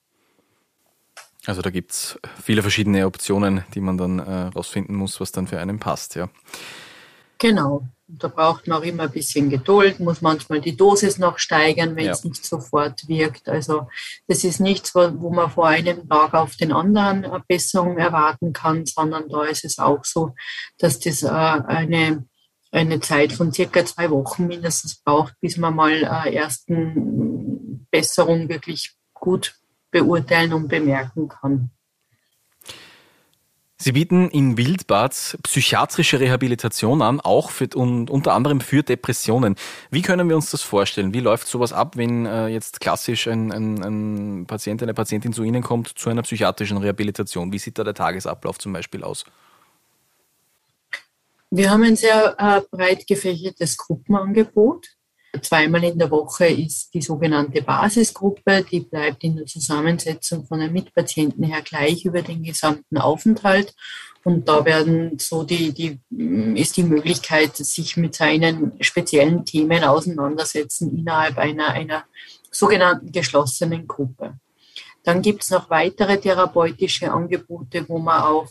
[1.45, 5.47] Also da gibt es viele verschiedene Optionen, die man dann äh, rausfinden muss, was dann
[5.47, 6.31] für einen passt, ja.
[7.45, 7.87] Genau.
[8.07, 12.07] Da braucht man auch immer ein bisschen Geduld, muss manchmal die Dosis noch steigern, wenn
[12.07, 12.13] ja.
[12.13, 13.51] es nicht sofort wirkt.
[13.51, 13.87] Also
[14.27, 18.87] das ist nichts, wo man vor einem Tag auf den anderen eine Besserung erwarten kann,
[18.87, 20.35] sondern da ist es auch so,
[20.79, 22.25] dass das äh, eine,
[22.73, 28.95] eine Zeit von circa zwei Wochen mindestens braucht, bis man mal äh, ersten Besserung wirklich
[29.13, 29.55] gut
[29.91, 31.71] beurteilen und bemerken kann.
[33.85, 39.57] Sie bieten in Wildbad psychiatrische Rehabilitation an, auch für, und unter anderem für Depressionen.
[39.91, 41.13] Wie können wir uns das vorstellen?
[41.13, 45.43] Wie läuft sowas ab, wenn äh, jetzt klassisch ein, ein, ein Patient, eine Patientin zu
[45.43, 47.53] Ihnen kommt zu einer psychiatrischen Rehabilitation?
[47.53, 49.27] Wie sieht da der Tagesablauf zum Beispiel aus?
[51.51, 54.94] Wir haben ein sehr äh, breit gefächertes Gruppenangebot.
[55.43, 60.73] Zweimal in der Woche ist die sogenannte Basisgruppe, die bleibt in der Zusammensetzung von den
[60.73, 63.75] Mitpatienten her gleich über den gesamten Aufenthalt.
[64.25, 66.01] Und da werden so die, die,
[66.59, 72.05] ist die Möglichkeit, sich mit seinen speziellen Themen auseinandersetzen innerhalb einer, einer
[72.51, 74.39] sogenannten geschlossenen Gruppe.
[75.03, 78.49] Dann gibt es noch weitere therapeutische Angebote, wo man auch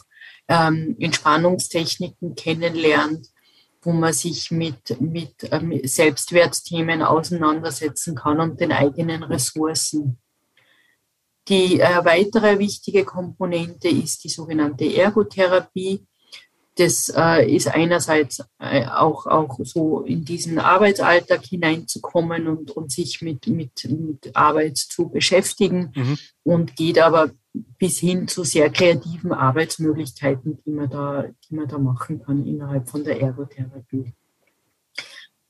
[0.47, 3.27] ähm, Entspannungstechniken kennenlernt,
[3.83, 10.19] wo man sich mit, mit ähm, Selbstwertthemen auseinandersetzen kann und den eigenen Ressourcen.
[11.47, 16.05] Die äh, weitere wichtige Komponente ist die sogenannte Ergotherapie.
[16.75, 23.21] Das äh, ist einerseits äh, auch, auch so in diesen Arbeitsalltag hineinzukommen und, und sich
[23.21, 26.17] mit, mit, mit Arbeit zu beschäftigen mhm.
[26.43, 31.77] und geht aber bis hin zu sehr kreativen Arbeitsmöglichkeiten, die man da, die man da
[31.77, 34.13] machen kann innerhalb von der Ergotherapie.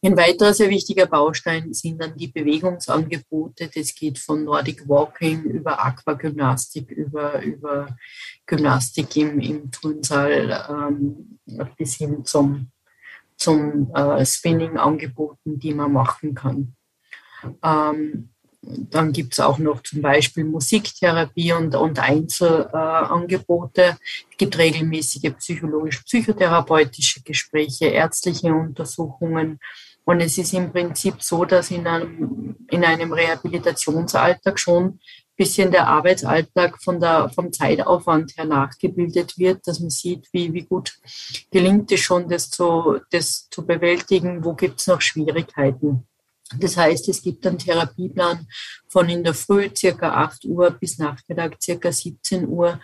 [0.06, 3.70] Ein weiterer sehr wichtiger Baustein sind dann die Bewegungsangebote.
[3.74, 7.96] Das geht von Nordic Walking über Aquagymnastik, über, über
[8.46, 11.40] Gymnastik im, im Turnsaal ähm,
[11.78, 12.70] bis hin zum,
[13.38, 16.76] zum äh, Spinning-Angeboten, die man machen kann.
[17.64, 18.33] Ähm,
[18.66, 23.98] dann gibt es auch noch zum Beispiel Musiktherapie und, und Einzelangebote.
[24.32, 29.60] Es gibt regelmäßige psychologisch-psychotherapeutische Gespräche, ärztliche Untersuchungen.
[30.06, 35.00] Und es ist im Prinzip so, dass in einem, in einem Rehabilitationsalltag schon ein
[35.36, 40.64] bisschen der Arbeitsalltag von der, vom Zeitaufwand her nachgebildet wird, dass man sieht, wie, wie
[40.64, 40.94] gut
[41.52, 46.08] gelingt es schon, das zu, das zu bewältigen, wo gibt es noch Schwierigkeiten.
[46.60, 48.48] Das heißt, es gibt einen Therapieplan
[48.88, 52.80] von in der Früh circa 8 Uhr bis Nachmittag circa 17 Uhr,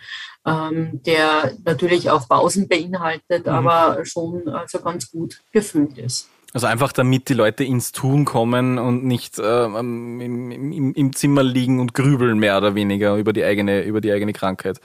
[0.46, 3.52] ähm, der natürlich auch Pausen beinhaltet, mhm.
[3.52, 6.28] aber schon also ganz gut gefüllt ist.
[6.52, 11.44] Also einfach damit die Leute ins Tun kommen und nicht äh, im, im, im, Zimmer
[11.44, 14.80] liegen und grübeln mehr oder weniger über die eigene, über die eigene Krankheit.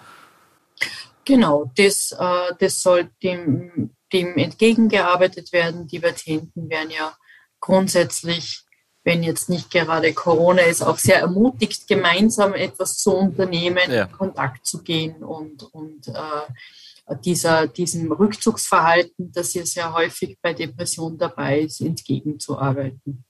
[1.24, 5.88] Genau, das, äh, das soll dem, dem entgegengearbeitet werden.
[5.88, 7.16] Die Patienten werden ja
[7.60, 8.65] grundsätzlich
[9.06, 14.06] wenn jetzt nicht gerade Corona ist, auch sehr ermutigt, gemeinsam etwas zu unternehmen, ja.
[14.06, 20.54] in Kontakt zu gehen und, und äh, dieser, diesem Rückzugsverhalten, das ja sehr häufig bei
[20.54, 23.24] Depressionen dabei ist, entgegenzuarbeiten.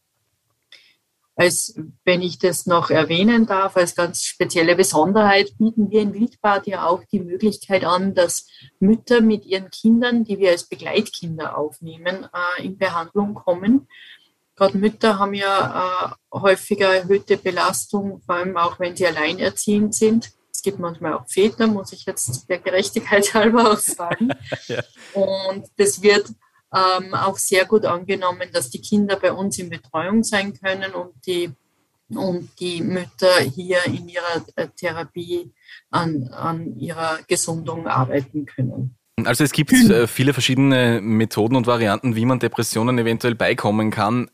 [1.38, 6.66] Als, wenn ich das noch erwähnen darf, als ganz spezielle Besonderheit bieten wir in Wildbad
[6.68, 8.48] ja auch die Möglichkeit an, dass
[8.80, 12.26] Mütter mit ihren Kindern, die wir als Begleitkinder aufnehmen,
[12.58, 13.90] äh, in Behandlung kommen
[14.56, 20.32] Gerade Mütter haben ja äh, häufiger erhöhte Belastung, vor allem auch wenn sie alleinerziehend sind.
[20.54, 24.30] Es gibt manchmal auch Väter, muss ich jetzt der Gerechtigkeit halber auch sagen.
[24.68, 24.82] ja.
[25.14, 26.30] Und das wird
[26.74, 31.14] ähm, auch sehr gut angenommen, dass die Kinder bei uns in Betreuung sein können und
[31.26, 31.52] die,
[32.10, 35.52] und die Mütter hier in ihrer äh, Therapie
[35.92, 38.96] an, an ihrer Gesundung arbeiten können.
[39.26, 44.30] Also es gibt äh, viele verschiedene Methoden und Varianten, wie man Depressionen eventuell beikommen kann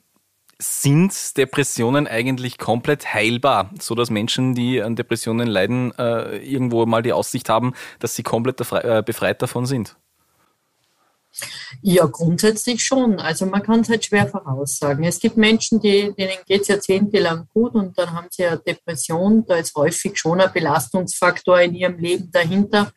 [0.61, 7.01] sind Depressionen eigentlich komplett heilbar, so dass Menschen, die an Depressionen leiden, äh, irgendwo mal
[7.01, 9.95] die Aussicht haben, dass sie komplett äh, befreit davon sind?
[11.81, 13.19] Ja, grundsätzlich schon.
[13.19, 15.03] Also man kann es halt schwer voraussagen.
[15.03, 19.45] Es gibt Menschen, die, denen geht es jahrzehntelang gut und dann haben sie eine Depression.
[19.45, 22.91] Da ist häufig schon ein Belastungsfaktor in ihrem Leben dahinter.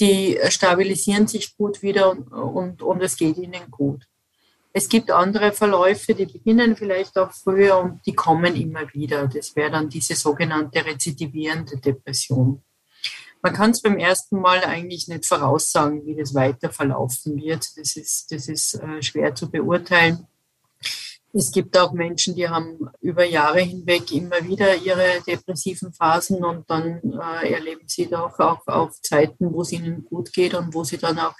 [0.00, 4.02] Die stabilisieren sich gut wieder und, und, und es geht ihnen gut.
[4.74, 9.28] Es gibt andere Verläufe, die beginnen vielleicht auch früher und die kommen immer wieder.
[9.28, 12.62] Das wäre dann diese sogenannte rezidivierende Depression.
[13.42, 17.76] Man kann es beim ersten Mal eigentlich nicht voraussagen, wie das weiter verlaufen wird.
[17.76, 20.26] Das ist, das ist äh, schwer zu beurteilen.
[21.34, 26.68] Es gibt auch Menschen, die haben über Jahre hinweg immer wieder ihre depressiven Phasen und
[26.68, 30.84] dann äh, erleben sie doch auch auf Zeiten, wo es ihnen gut geht und wo
[30.84, 31.34] sie dann auch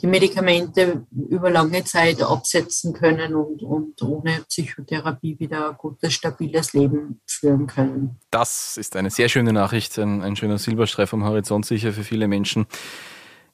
[0.00, 6.72] die Medikamente über lange Zeit absetzen können und, und ohne Psychotherapie wieder ein gutes, stabiles
[6.72, 8.18] Leben führen können.
[8.30, 12.28] Das ist eine sehr schöne Nachricht, ein, ein schöner Silberstreif am Horizont sicher für viele
[12.28, 12.66] Menschen.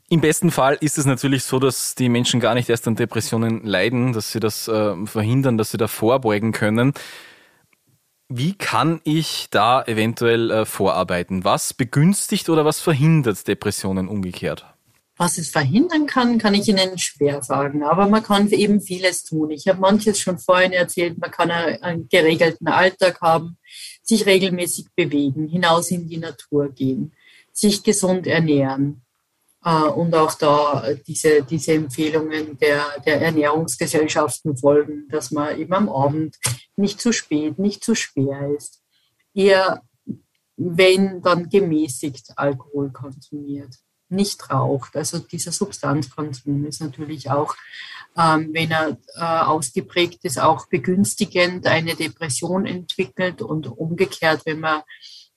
[0.09, 3.64] Im besten Fall ist es natürlich so, dass die Menschen gar nicht erst an Depressionen
[3.64, 6.92] leiden, dass sie das äh, verhindern, dass sie da vorbeugen können.
[8.29, 11.45] Wie kann ich da eventuell äh, vorarbeiten?
[11.45, 14.64] Was begünstigt oder was verhindert Depressionen umgekehrt?
[15.16, 17.83] Was es verhindern kann, kann ich Ihnen schwer sagen.
[17.83, 19.51] Aber man kann eben vieles tun.
[19.51, 21.19] Ich habe manches schon vorhin erzählt.
[21.19, 23.57] Man kann einen geregelten Alltag haben,
[24.03, 27.12] sich regelmäßig bewegen, hinaus in die Natur gehen,
[27.53, 29.06] sich gesund ernähren, äh,
[29.72, 36.37] und auch da diese, diese Empfehlungen der, der Ernährungsgesellschaften folgen, dass man eben am Abend
[36.76, 38.81] nicht zu spät, nicht zu schwer ist.
[39.35, 39.83] Eher,
[40.57, 43.74] wenn dann gemäßigt Alkohol konsumiert,
[44.09, 44.94] nicht raucht.
[44.96, 47.57] Also dieser Substanzkonsum ist natürlich auch,
[48.16, 54.83] ähm, wenn er äh, ausgeprägt ist, auch begünstigend eine Depression entwickelt und umgekehrt, wenn man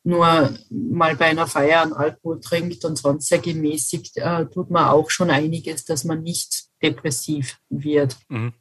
[0.03, 4.85] nur mal bei einer Feier einen Alkohol trinkt und sonst sehr gemäßigt, äh, tut man
[4.85, 8.17] auch schon einiges, dass man nicht depressiv wird.
[8.29, 8.53] Mhm.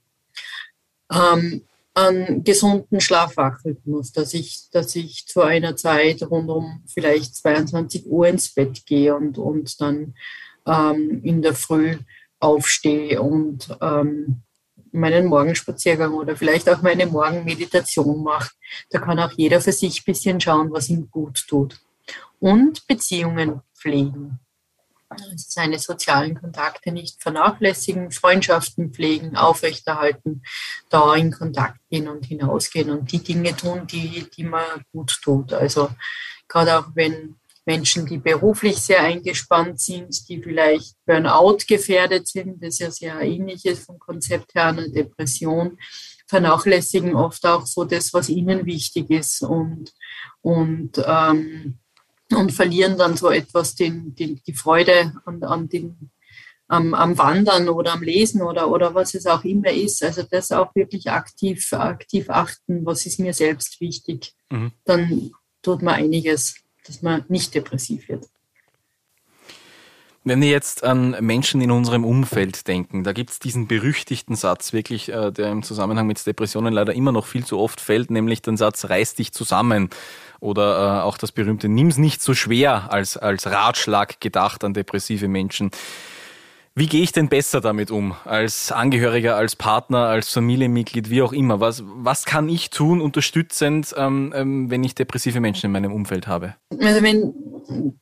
[1.10, 1.62] Ähm,
[1.94, 8.28] einen gesunden Schlafwachrhythmus, dass ich, dass ich zu einer Zeit rund um vielleicht 22 Uhr
[8.28, 10.14] ins Bett gehe und, und dann
[10.66, 11.96] ähm, in der Früh
[12.40, 14.42] aufstehe und ähm,
[14.92, 18.52] meinen Morgenspaziergang oder vielleicht auch meine Morgenmeditation macht.
[18.90, 21.80] Da kann auch jeder für sich ein bisschen schauen, was ihm gut tut.
[22.40, 24.38] Und Beziehungen pflegen.
[25.10, 30.42] Also seine sozialen Kontakte nicht vernachlässigen, Freundschaften pflegen, aufrechterhalten,
[30.90, 35.54] da in Kontakt gehen und hinausgehen und die Dinge tun, die, die man gut tut.
[35.54, 35.88] Also
[36.46, 37.36] gerade auch wenn
[37.68, 43.20] Menschen, die beruflich sehr eingespannt sind, die vielleicht Burnout gefährdet sind, das ist ja sehr
[43.20, 45.76] ähnlich ist vom Konzept her einer Depression,
[46.26, 49.92] vernachlässigen oft auch so das, was ihnen wichtig ist und,
[50.40, 51.76] und, ähm,
[52.32, 56.10] und verlieren dann so etwas den, den, die Freude an, an den,
[56.68, 60.02] am, am Wandern oder am Lesen oder, oder was es auch immer ist.
[60.02, 64.32] Also das auch wirklich aktiv, aktiv achten, was ist mir selbst wichtig.
[64.48, 64.72] Mhm.
[64.86, 68.26] Dann tut man einiges dass man nicht depressiv wird.
[70.24, 74.72] Wenn wir jetzt an Menschen in unserem Umfeld denken, da gibt es diesen berüchtigten Satz
[74.72, 78.42] wirklich, äh, der im Zusammenhang mit Depressionen leider immer noch viel zu oft fällt, nämlich
[78.42, 79.88] den Satz, reiß dich zusammen.
[80.40, 85.28] Oder äh, auch das berühmte, nimm's nicht so schwer als, als Ratschlag gedacht an depressive
[85.28, 85.70] Menschen.
[86.78, 88.14] Wie gehe ich denn besser damit um?
[88.24, 91.58] Als Angehöriger, als Partner, als Familienmitglied, wie auch immer.
[91.58, 96.28] Was, was kann ich tun, unterstützend, ähm, ähm, wenn ich depressive Menschen in meinem Umfeld
[96.28, 96.54] habe?
[96.78, 97.34] Also wenn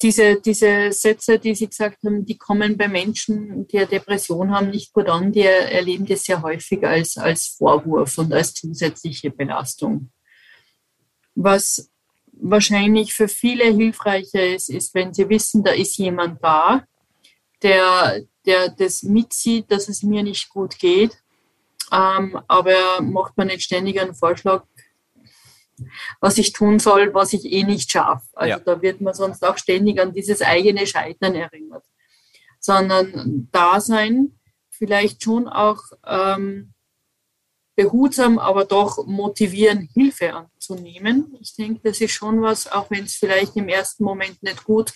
[0.02, 4.68] diese, diese Sätze, die Sie gesagt haben, die kommen bei Menschen, die eine Depression haben,
[4.68, 10.10] nicht gut an, die erleben das sehr häufig als, als Vorwurf und als zusätzliche Belastung.
[11.34, 11.90] Was
[12.32, 16.84] wahrscheinlich für viele hilfreicher ist, ist, wenn sie wissen, da ist jemand da,
[17.62, 21.18] der, der das mitzieht, dass es mir nicht gut geht.
[21.92, 24.64] Ähm, aber macht man nicht ständig einen Vorschlag,
[26.20, 28.26] was ich tun soll, was ich eh nicht schaffe.
[28.34, 28.58] Also ja.
[28.58, 31.84] da wird man sonst auch ständig an dieses eigene Scheitern erinnert.
[32.58, 34.38] Sondern da sein,
[34.70, 36.72] vielleicht schon auch ähm,
[37.76, 41.36] behutsam, aber doch motivieren, Hilfe anzunehmen.
[41.40, 44.92] Ich denke, das ist schon was, auch wenn es vielleicht im ersten Moment nicht gut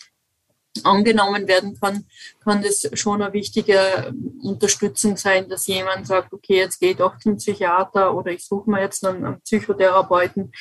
[0.85, 2.05] angenommen werden kann,
[2.45, 7.19] kann das schon eine wichtige Unterstützung sein, dass jemand sagt, okay, jetzt gehe ich doch
[7.19, 10.53] zum Psychiater oder ich suche mir jetzt einen, Psychotherapeuten,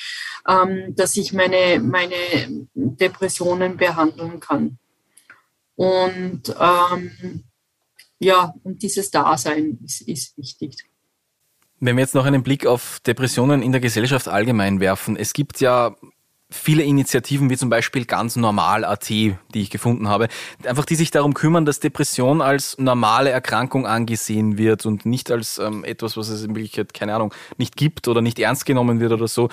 [0.48, 2.16] ähm, dass ich meine, meine
[2.74, 4.80] Depressionen behandeln kann.
[5.76, 7.44] Und ähm,
[8.20, 10.76] ja, und dieses Dasein ist, ist wichtig.
[11.80, 15.62] Wenn wir jetzt noch einen Blick auf Depressionen in der Gesellschaft allgemein werfen, es gibt
[15.62, 15.96] ja
[16.52, 20.28] viele Initiativen wie zum Beispiel ganz normal.at, die ich gefunden habe,
[20.64, 25.60] einfach die sich darum kümmern, dass Depression als normale Erkrankung angesehen wird und nicht als
[25.60, 29.12] ähm, etwas, was es in Wirklichkeit, keine Ahnung, nicht gibt oder nicht ernst genommen wird
[29.12, 29.50] oder so.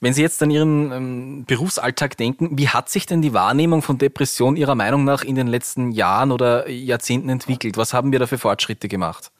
[0.00, 3.96] Wenn Sie jetzt an Ihren ähm, Berufsalltag denken, wie hat sich denn die Wahrnehmung von
[3.96, 7.78] Depression Ihrer Meinung nach in den letzten Jahren oder Jahrzehnten entwickelt?
[7.78, 9.30] Was haben wir da für Fortschritte gemacht?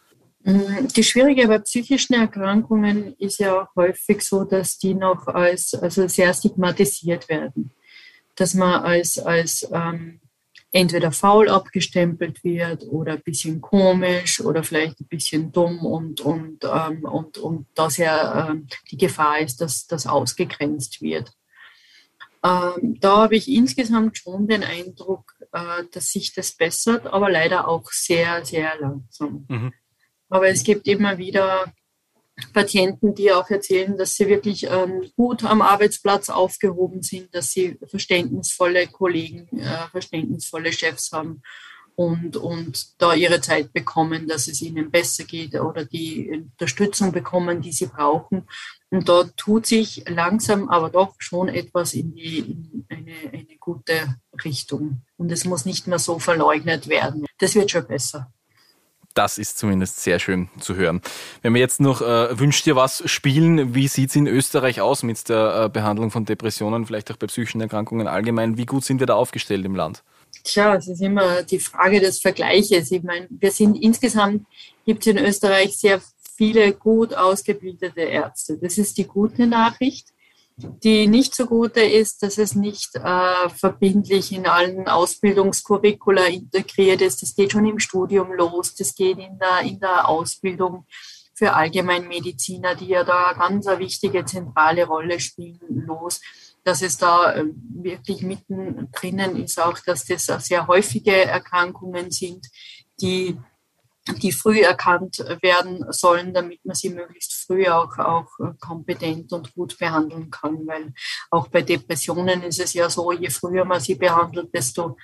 [0.44, 6.06] Mm, die Schwierige bei psychischen Erkrankungen ist ja häufig so, dass die noch als also
[6.06, 7.72] sehr stigmatisiert werden.
[8.36, 10.20] Dass man als, als ähm,
[10.70, 16.64] entweder faul abgestempelt wird oder ein bisschen komisch oder vielleicht ein bisschen dumm und, und,
[16.64, 21.32] ähm, und, und dass ja ähm, die Gefahr ist, dass das ausgegrenzt wird.
[22.42, 27.66] Ähm, da habe ich insgesamt schon den Eindruck, äh, dass sich das bessert, aber leider
[27.68, 29.46] auch sehr, sehr langsam.
[29.48, 29.72] Mhm.
[30.34, 31.72] Aber es gibt immer wieder
[32.52, 37.78] Patienten, die auch erzählen, dass sie wirklich ähm, gut am Arbeitsplatz aufgehoben sind, dass sie
[37.86, 41.40] verständnisvolle Kollegen, äh, verständnisvolle Chefs haben
[41.94, 47.62] und, und da ihre Zeit bekommen, dass es ihnen besser geht oder die Unterstützung bekommen,
[47.62, 48.48] die sie brauchen.
[48.90, 54.16] Und da tut sich langsam aber doch schon etwas in, die, in eine, eine gute
[54.44, 55.02] Richtung.
[55.16, 57.24] Und es muss nicht mehr so verleugnet werden.
[57.38, 58.33] Das wird schon besser.
[59.14, 61.00] Das ist zumindest sehr schön zu hören.
[61.42, 65.04] Wenn wir jetzt noch äh, Wünscht dir was spielen, wie sieht es in Österreich aus
[65.04, 68.56] mit der äh, Behandlung von Depressionen, vielleicht auch bei psychischen Erkrankungen allgemein?
[68.56, 70.02] Wie gut sind wir da aufgestellt im Land?
[70.42, 72.90] Tja, es ist immer die Frage des Vergleiches.
[72.90, 74.46] Ich meine, wir sind insgesamt,
[74.84, 76.00] gibt es in Österreich sehr
[76.36, 78.58] viele gut ausgebildete Ärzte.
[78.58, 80.08] Das ist die gute Nachricht.
[80.56, 87.22] Die nicht so gute ist, dass es nicht äh, verbindlich in allen Ausbildungskurricula integriert ist.
[87.22, 90.86] Das geht schon im Studium los, das geht in der, in der Ausbildung
[91.34, 96.20] für Allgemeinmediziner, die ja da ganz eine wichtige zentrale Rolle spielen, los.
[96.62, 102.46] Dass es da äh, wirklich mitten drinnen ist, auch dass das sehr häufige Erkrankungen sind,
[103.00, 103.36] die
[104.12, 108.28] die früh erkannt werden sollen, damit man sie möglichst früh auch, auch
[108.60, 110.66] kompetent und gut behandeln kann.
[110.66, 110.92] Weil
[111.30, 114.96] auch bei Depressionen ist es ja so, je früher man sie behandelt, desto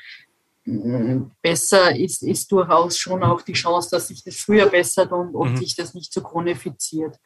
[0.65, 5.35] mm, besser ist, ist durchaus schon auch die Chance, dass sich das früher bessert und,
[5.35, 5.57] und mhm.
[5.57, 7.17] sich das nicht so chronifiziert.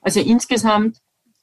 [0.00, 0.98] Also insgesamt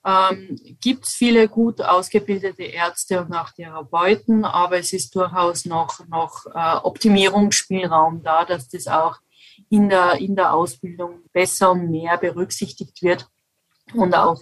[0.05, 6.05] ähm, gibt es viele gut ausgebildete Ärzte und auch Therapeuten, aber es ist durchaus noch,
[6.07, 9.19] noch äh, Optimierungsspielraum da, dass das auch
[9.69, 13.27] in der, in der Ausbildung besser und mehr berücksichtigt wird
[13.93, 14.41] und auch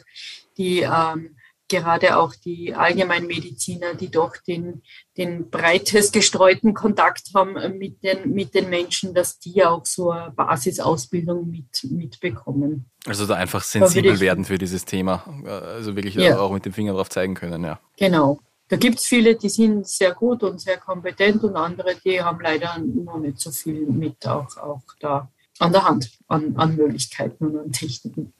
[0.58, 1.36] die ähm,
[1.70, 4.82] gerade auch die Allgemeinmediziner, die doch den,
[5.16, 10.32] den breitest gestreuten Kontakt haben mit den, mit den Menschen, dass die auch so eine
[10.32, 12.90] Basisausbildung mit, mitbekommen.
[13.06, 16.40] Also da einfach sensibel werden für dieses Thema, also wirklich ja.
[16.40, 17.80] auch mit dem Finger drauf zeigen können, ja.
[17.98, 18.40] Genau.
[18.70, 22.40] Da gibt es viele, die sind sehr gut und sehr kompetent und andere, die haben
[22.40, 27.48] leider noch nicht so viel mit auch, auch da an der Hand, an, an Möglichkeiten
[27.48, 28.32] und an Techniken.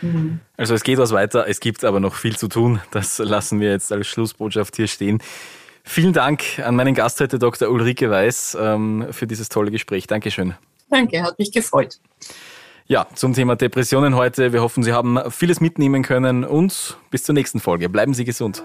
[0.00, 0.40] Mhm.
[0.56, 2.80] Also es geht was weiter, es gibt aber noch viel zu tun.
[2.92, 5.22] Das lassen wir jetzt als Schlussbotschaft hier stehen.
[5.84, 7.68] Vielen Dank an meinen Gast heute, Dr.
[7.68, 10.06] Ulrike Weiß, ähm, für dieses tolle Gespräch.
[10.06, 10.54] Dankeschön.
[10.88, 12.00] Danke, hat mich gefreut.
[12.86, 14.52] Ja, zum Thema Depressionen heute.
[14.52, 17.88] Wir hoffen, Sie haben vieles mitnehmen können und bis zur nächsten Folge.
[17.88, 18.64] Bleiben Sie gesund.